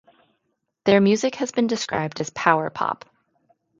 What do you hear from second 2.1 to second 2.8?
as power